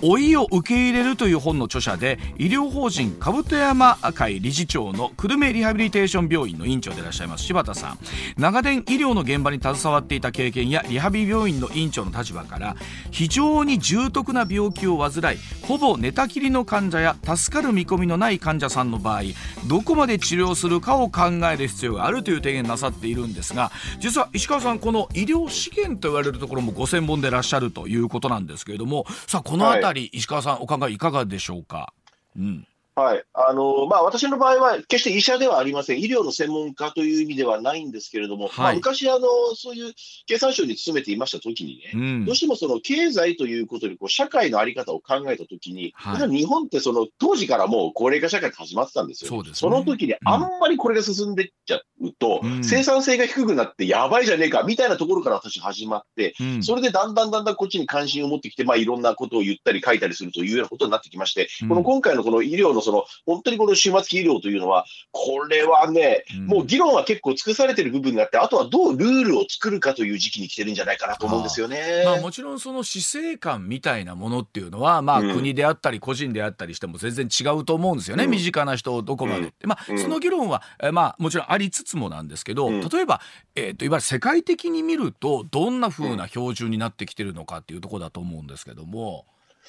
[0.03, 7.45] 老いを受け入れるという本の著者で医療法人兜山会理事長の久留米リハビリテーション病院の院長でいらっしゃいます。
[7.45, 7.99] 柴田さん。
[8.37, 12.75] 長年医療の現場に携わっていた経験やリハビリ病院の院長の立場から
[13.13, 19.23] 非常に重篤な病気を患いほぼ寝たきりの患者や助かる見込みのない患者さんの場合
[19.67, 21.23] どこまで治療するかを考
[21.53, 31.93] える必要があるという提言なさっているんですが実は石川さんこの医療資源と言われるところもご専門でいらっしゃるということなんですけれどもさあこのあたり、石川さんお考えいかがでしょうか、
[32.37, 33.25] うんはい。
[33.33, 36.01] あの、まあ、私の場合は、決して医者ではありません。
[36.01, 38.59] 医療の専門家という意味ではないんですけれども、はい。
[38.59, 39.27] まあ、昔、あの、
[39.57, 39.95] そういう
[40.27, 42.25] 経産省に勤めていましたときにね、うん。
[42.25, 46.31] どうしてもその経済ということでこう社会のあり方を考えたときに、はい。
[46.31, 49.31] 日本ってその当時からもう高齢化社会って始まってたんですよ。
[49.31, 49.71] そうですね。
[49.71, 52.65] の時にあんまりこれが進んでっちゃうと、うん。
[52.65, 56.63] 生産性が低くなってやばいじゃねえかみたいなところから私始まって、うん。
[56.63, 61.69] それでだんだんだんだんこっちに関心を持ってきて、まあ、いろんなことを言ったり書いたりするというようなことになってきまして、うん。
[61.69, 66.47] この今回のこの医療のその、本当にこの終末期医療というのは、これはね、うん。
[66.47, 72.03] もう議論は結構尽くされてる部分があって、あとはどうルールを作るかという時期に来てるんじゃないかなと思うんですよね。
[72.05, 75.35] まあ、もちろんその死生観みたいなものっていうのは、まあ、うん。
[75.35, 78.31] 国であったり個人であったりしても全然違うと思うんですよね、うん。
[78.31, 79.53] 身近な人をどこまで、うん。
[79.65, 79.99] まあ、うん。
[79.99, 82.89] その議論は、えまあ、もちろんありつつもなんですけど、うん。
[82.89, 83.21] 例えば、
[83.55, 89.27] えー、といわゆる世界的に見るとどんな風な標準になってきてるのかっていうところだと思うんですけども。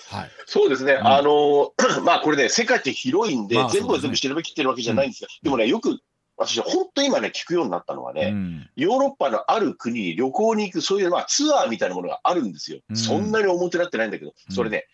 [0.09, 0.31] はい。
[0.45, 1.07] そうですね、ん。
[1.07, 5.99] あの まあこれね、世界って広いんで、まあ全部は全部調べきってるわけじゃないんですが、でもね、よく
[6.37, 8.69] 私、本当今ね、聞くようになったのはね、うん。
[8.75, 12.79] ヨーロッパのある国に旅行に行く、そういう、まあ、ツアーみたいなものがあるんですよ。
[12.89, 12.97] うん。
[12.97, 14.55] そんなに表立ってないんだけど、うん。
[14.55, 14.85] それね、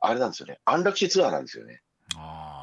[0.00, 1.82] あれなんですよね、安楽死ツアーなんですよね。
[2.16, 2.57] あー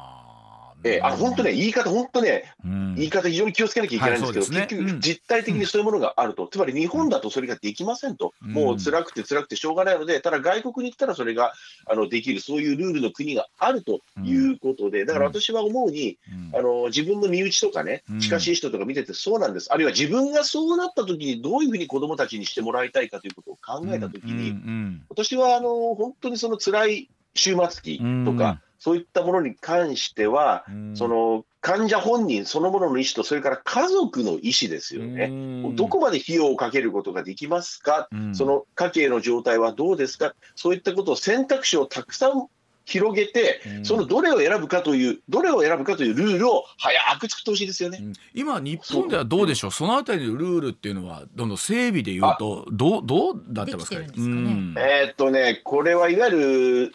[0.86, 2.94] えーあ本当ね、言い方、本当ね、うん。
[2.94, 4.66] 言い方非常に気をつけなきゃいけないんですけど、はいね。
[4.66, 8.52] 結局、実態的にそういうものがあると、つまり日本だとそれができませんと、うん。
[8.52, 11.52] もう辛くて辛くてしょうがないので、ただ外国に行ったらそれが
[11.86, 16.18] あのできる、そういうルールの国があるということで、だから私は思うに、
[16.52, 16.58] うん。
[16.58, 25.02] あの自分の身内とかねうん、近しい人とか見ててそうなんです、あるいは自分がそうなった時にどういうふうに子どもたちにしてもらいたいかということを考えた時に、うん。
[25.08, 30.96] 私はあの本当にその辛い終末期とか、うんそういったものに関しては、うん。
[30.96, 35.24] その患者本人そのものの意思と、それから家族の意思ですよね。
[35.24, 35.32] う
[35.72, 35.76] ん。
[35.76, 38.34] どこまで費用をかけることができますか、うん。
[38.34, 42.46] その家計の状態はどうですか、そういったことを選択肢をたくさん
[42.84, 43.84] 広げて、うん。
[43.84, 47.98] そのどれを選ぶかという、どれを選ぶかというルールを早く作ってほしいですよね。
[48.00, 48.12] うん。
[48.32, 49.70] 今日本ではどうでしょう？
[49.72, 56.94] そのあたりのルールっていうのはどんどん整備でいうとどうどうなってますかえーっとね、これはいわゆる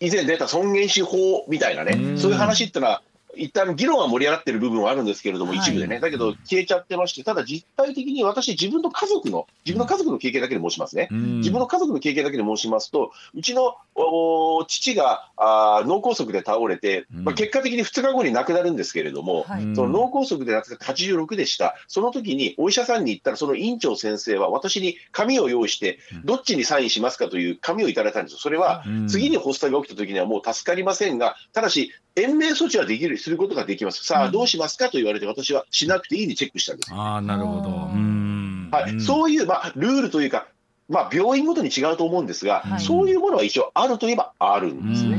[0.00, 2.18] 以前出た尊厳死法みたいなね、うん。
[2.18, 3.02] そういう話ってのは、
[3.36, 5.60] 一旦議論は盛り上がってる部分はあるんですけれども、はい。
[5.60, 11.08] 一部でね、だけど消えちゃってまして、ただ実態的に私、自分の家族の、自分の家族の経験だけで申しますね。
[11.10, 11.38] うん。
[11.38, 17.24] 自分の家族の経験だけで申しますと、うちのお父があー脳梗塞で倒れて、うん。
[17.24, 28.38] まあ、結果的に2日後に亡くなるんですけれども、その脳梗塞で亡くなって86でした、その時にお医者さんに行ったら、その院長先生は私に紙を用意してうん、どっちにサインしますかという紙をいただいたんですよ。
[28.38, 29.08] それはうん。
[29.08, 34.04] 次に発作が起きた時にはもう助かりませんが、ただし、延命措置はできる、することができます。
[34.04, 34.32] さあ、うん。
[34.32, 36.94] どうしますかと言われて、私はしなくていいにチェックしたんです。
[36.94, 37.70] ああなるほど。
[37.70, 39.00] はい、うん。
[39.00, 40.46] そういう、まあ、ルールというか、
[40.88, 42.80] まあ、病院ごとに違うと思うんですが、はい。
[42.80, 45.16] そういうものは一応あるといえばあるんですね。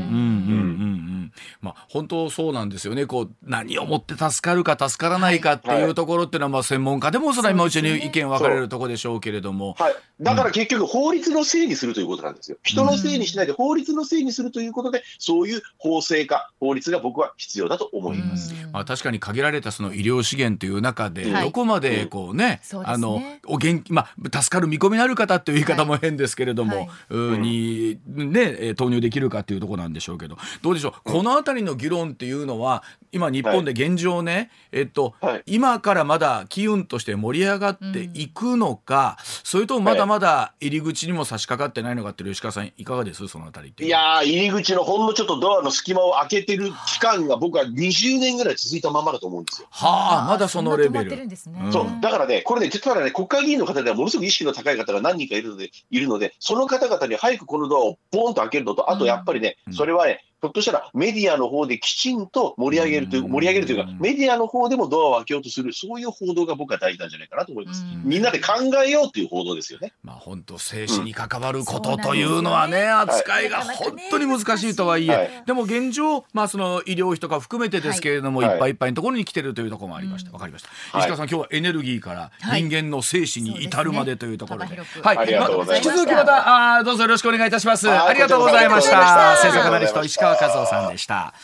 [1.60, 3.06] まあ本当そうなんですよね。
[3.06, 12.56] こう何をもって助かるか助からないかっていうところっていうのはまあ専門家でもそれは今うちに意見分かれるところでしょうけれども、はい、だから結局、法律のせいにするということなんですよ。
[12.64, 18.52] 人のせいにしないで、法律のせいにするということで、そういう法制化、法律が僕は必要だと思います。
[18.52, 18.72] うん。
[18.72, 21.44] まあ、確かに限られたその医療資源という中ではい。
[21.44, 26.88] どこまでこうね、あのお元気まあ助かる見込みのある方っていう言い方も変ですけれども、はい。
[27.10, 30.36] ううんにねえー投入できるかっていうところなんでしょうけど。
[30.62, 35.42] どうでしょう、このあたりの議論っていうのは今日本で現状ね、えっと、はい。
[35.46, 49.68] 今からまだ機運として盛り上がっていくのか、それともまだまだ入り口にも差し掛かってないのかっていう吉川さんいかがですそのあたりっていやー、入り口のほんのちょっとドアの隙間を開けてる期間が僕は20年ぐらい続いたままだと思うんですよ。
[49.70, 51.36] はあまだそのレベル。
[51.72, 51.86] そう。
[52.02, 59.72] だからね、これね、実はね、国会議員の方ではものすごく意識の高い方が何人かいるので、いるので、その方々に早くこのドアをボーンと開けるのと、あとやっぱりね、うん。
[59.72, 63.30] それはね、ひょっとしたらメディアの方できちんと盛り上げるという、うん。
[63.32, 67.84] 盛り上げるというかうん、メディアの方でもドアを開けようとする、そういう報道が僕は大事なんじゃないかなと思います。
[67.84, 68.02] うん。
[68.04, 68.52] みんなで考
[68.84, 69.92] えようという報道ですよね。
[70.02, 75.30] まあ本当生死に関わることうんというのはね、扱いが本当に難しいとはいえ、はい。
[75.46, 78.48] でも現状まあその医療費とか含めてですけれども、はい。
[78.52, 80.30] い、っぱいいっぱいのところに来てるというところもありました。
[80.30, 80.34] うん。
[80.34, 80.68] わかりました。
[80.68, 81.00] はい。
[81.00, 82.62] 石川さん今日はエネルギーからはい。
[82.62, 87.86] 人間の生死に至るまでというところで、はい、ありがとうございました引き続きまたあーどうぞよろしくお願いいたします。
[87.86, 87.98] はい。
[88.08, 88.98] ありがとうございました。
[88.98, 89.58] ありがとうございました。
[89.58, 91.34] 政策アナリスト石川和夫さんでした。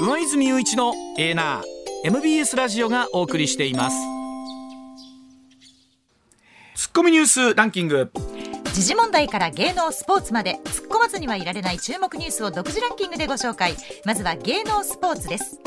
[0.00, 1.62] 上泉雄一のエーナー
[2.04, 3.96] MBS ラジオがお送りしています
[6.74, 8.10] ツッコミニュースランキング。
[8.74, 15.60] 時事問題から芸能スポーツまで突っ込まずにはいられない注目ニュースを独自ランキングでご紹介まずは芸能スポーツです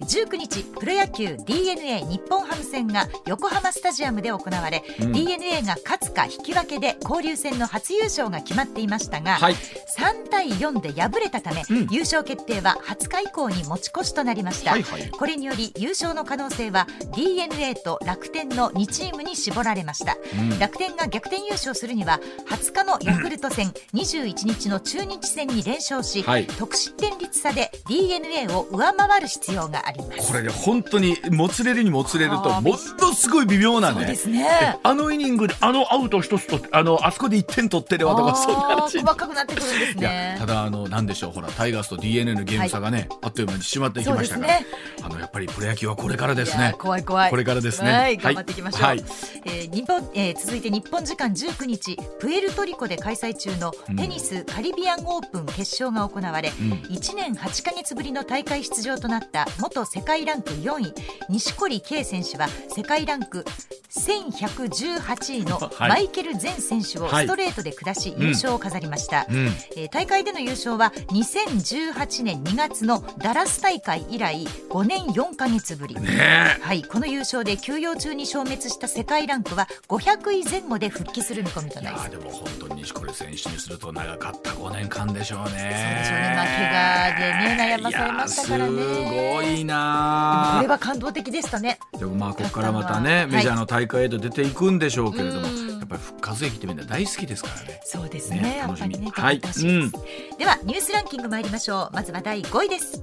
[0.00, 5.12] 19日プロ野球 d n a 日本ハム戦が横浜スタジアムで行われ、うん。
[5.12, 9.54] D n a が勝つか引き分けで交流戦の初優勝が決まっていましたが、はい。
[9.54, 11.86] 3対4で敗れたため、うん。
[11.90, 15.10] 優勝決定は20日以降に持ち越しとなりました、はいはい。
[15.10, 20.58] これにより優勝の可能性は d n a と楽天の2チームに絞られました、うん。
[20.58, 26.46] 楽天が逆転優勝するには20日のヤクルト戦、21日の中日戦に連勝し、はい。
[26.46, 32.76] 得失点率差で d n a を上回る必要がありますこれね本当にもつれるにもつれるともの
[33.12, 34.06] すごい微妙なね。
[34.06, 34.46] ですね。
[34.82, 46.74] あのイニングであのアウト一つとあのあそこで1点取ってればとかそんな話細かくなってくるんですいやねただあのなんでしょうほらタイガースと d n a のゲーム差がね、あっという間に縮まっていきましたから、そうですあのやっぱりプロ野球はこれからですね。
[46.78, 47.30] 怖い怖い。
[47.30, 47.92] これからですね。
[47.92, 49.04] はい頑張っていきましょう、はい。
[49.44, 53.96] えー日本えー続いて日本時間19日プエルトリコで開催中のうん。
[53.96, 56.72] テニスカリビアンオープン決勝が行われ、うん。
[56.94, 60.94] 1年8ヶ月ぶりの大会出場となった元元世界ランク4位。
[61.28, 63.44] 錦織圭選手は世界ランク
[63.90, 65.88] 1118位の はい。
[65.88, 69.46] マイケル・ゼン選手をストレートで下し優勝を飾りました、うん。
[69.76, 82.08] えー大会での優勝は2018年2月のダラス大会以来5年4ヶ月ぶり、ねはい、この優勝で休養中に消滅した世界ランクは500位前後で復帰する見込みとなります。
[82.08, 85.46] ーでも本当に錦織選手にすると長かった5年間でしょうね。
[85.46, 85.58] そう
[85.98, 86.34] でしょうね。
[86.36, 86.66] まあ怪
[87.08, 88.72] 我でね悩まされましたからね。
[88.72, 91.78] いやーすごいこなーれは感動的でしたね。
[91.98, 97.80] でもまあここからまたねはいメジャーの大会へと出ていくんでしょうけれども、うんやっぱり復活劇ってみんな大好きですからね。
[97.84, 98.40] そうですね。
[98.40, 101.94] ねやっぱりねはい頑張ってほしいです、ではニュースランキング参りましょう。
[101.94, 103.02] まずは第5位です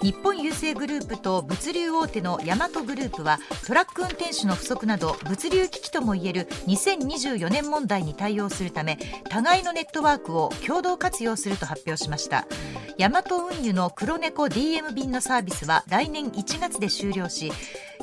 [0.00, 8.96] 日本郵政グループと物流大手のヤマトグループはトラック運転手の不足など物流危機ともいえる2024年問題に対応するため
[9.28, 12.46] 互いのネットワークを共同活用すると発表しました。
[12.96, 17.52] ヤマト運輸の黒猫 DM 便のサービスは来年1月で終了し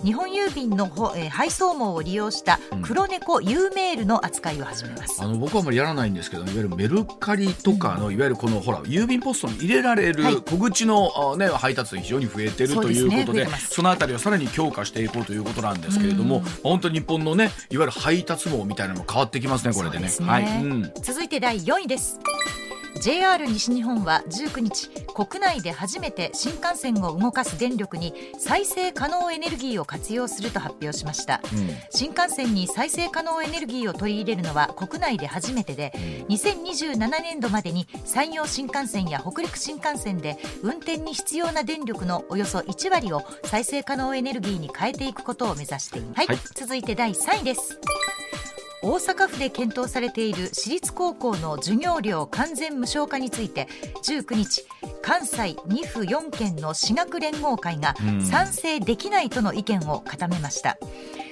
[0.03, 10.35] 日本郵便のほ、えー配送網を利用した黒猫 U メールの扱いを始めます、あの僕はあんまりやらないんですけどいわゆるメルカリとかの、いわゆるこのほら郵便ポストに入れられるはい。
[10.35, 13.67] 小口の、あね、配達が非常に増えてるということで増えてます。
[13.75, 20.03] そのあたりをさらに強化していこうということなんですけれども、本当に日本のねいわゆる配達網みたいなのも変わってきますねこれでね。
[20.03, 20.27] ですね。
[20.27, 20.91] はい、うん。
[21.01, 22.19] 続いて第4位です
[23.01, 31.41] JR 西日本は19日国内で初めて新幹線を動かす電力に再生可能エネルギーを活用すると発表しました、
[31.89, 35.91] 新幹線に再生可能エネルギーを取り入れるのは国内で初めてで
[36.29, 46.37] 2027年度までに山陽新幹線や北陸新幹線で運転に必要な電力のおよそ1割を再生可能エネルギーに変えていくことを目指しています、はい。
[46.55, 47.79] 続いて第3位です
[48.85, 53.67] 大阪府で検討されている私立高校の授業料完全無償化について
[54.03, 54.63] 19日
[55.01, 60.77] 関西2府4県の私学連合会が賛成できないとの意見を固めました。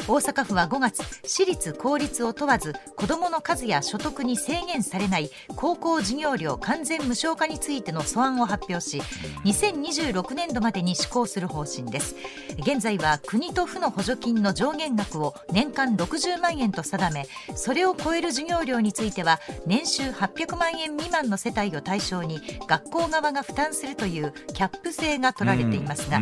[0.05, 9.01] 大阪府は5月私立公立を問わず子どもの数や所得に制限されない高校授業料完全無償化についての素案を発表し
[9.45, 12.15] 2026年度までに施行する方針です。
[12.59, 26.21] 現在は国と府の補助金の上限額を年間60万円と定めそれを超える授業料については年収800万円未満の世帯を対象に学校側が負担するというキャップ制が取られていますが、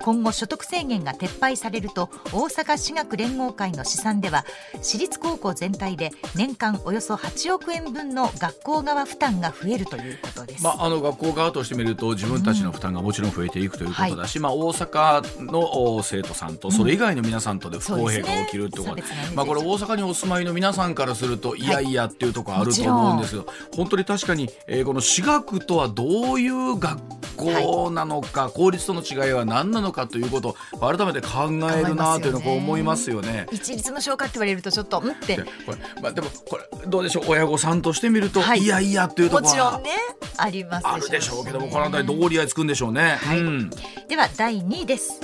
[0.00, 4.44] 今後所得制限が撤廃されると大阪私学連合会の試算では
[4.82, 10.64] 私立高校全体で年間およそ8億円分の学校側負担が増えるということです。
[10.64, 19.16] まあ、あの学校側としてみると自分たちの負担がもちろん増えていくということだし、まあ、大阪のお生徒さんとそれ以外の皆さんとで不公平が起きるってことそうですね。
[19.16, 19.36] 差別がね。
[19.36, 27.00] まあ、これ大阪にお住まいの皆さんからするといやいやっていうところあると思うんですけど、本当に確かに、えーこの私学とはどういう学
[27.36, 33.46] 校なのか、公立との違いは何なのかということを改めて考えるなというのを思いますよね。
[33.50, 35.36] 一律の消化って言われるとちょっとうんって。
[35.36, 37.24] でこれまあ、でもこれどうでしょう？
[37.28, 38.58] 親御さんとしてみると、はい。
[38.58, 39.90] い、やいやっていうところはもちろんね
[40.36, 43.16] ありますあるでしょうけどもこの辺りどう折り合いつくんでしょうね。
[43.22, 43.38] はい。
[43.38, 43.70] うん。
[43.70, 45.18] では第2位です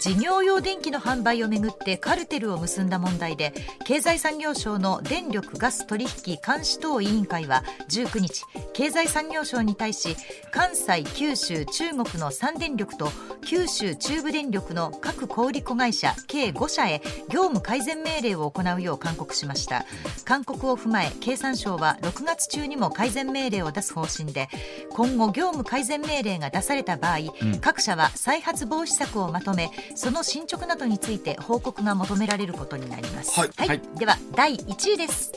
[0.00, 3.52] 事業用電気の販売をめぐってカルテルを結んだ問題で
[3.86, 10.16] 経済産業省の電力ガス取引監視等委員会は19日経済産業省に対し
[10.50, 13.08] 関西九州中国の3電力と
[13.44, 19.84] 九州中部電力の各小売子会社計5社へ業務改善命令を行うよう勧告しました。
[20.24, 24.48] 勧告を踏まえ経産省は6月中にも改善命令を出す方針で
[24.90, 27.18] 今後業務改善命令が出された場合、
[27.60, 33.50] 各社は再発防止策をまとめその進捗などについて報告が求められることになります、はい。
[33.56, 33.80] はい。
[33.96, 35.32] では第1位です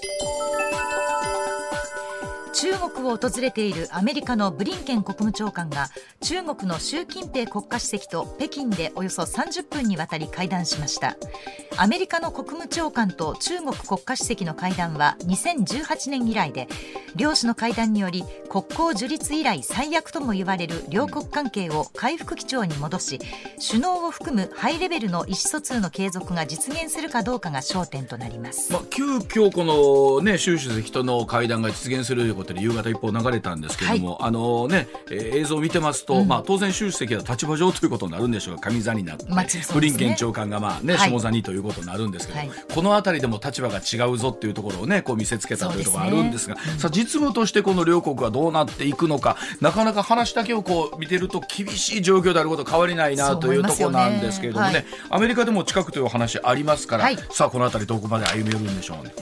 [2.60, 5.90] 中国を訪れているアメリカのブリンケン国務長官が
[6.22, 11.18] 中国の習近平国家主席と北京でおよそ30分にわたり会談しました。
[11.78, 16.68] アメリカの国務長官と中国国家主席の会談は2018年以来で
[17.16, 23.20] 両氏の会談により国交樹立以来最悪とも言われる両国関係を回復基調に戻し
[23.70, 28.74] 首脳を含むハイレベルの意思疎通の継続が実現するかどうかが焦点となります。
[28.74, 38.58] まあ、急遽このね習主席との会談が実現するということで夕方一報流れたんですけれども、あのね、えー映像を見てますと、まあ当然習主席は立場上ということになるんでしょう。
[38.58, 41.12] が上座になって、ねブリンケン長官がまあね、はい。
[41.12, 42.52] 下座にということになるんですけど、はい。
[42.74, 46.80] この辺りでも立場が違うぞっていうところをねこう見せつけたというところがあるんですがそうですね。
[46.80, 54.72] さあ実務としてこの両国はどうなっていくのかなかなか話だけをこう見てると厳しい状況であること変わりないなというところなんですけれどもね。
[54.74, 55.18] そう思い。
[55.18, 57.18] アメリカでも近くというお話ありますから、はい。
[57.32, 59.14] さあこの辺りどこまで歩み寄るんでしょうね。